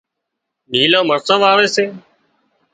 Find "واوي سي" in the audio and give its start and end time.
1.41-1.85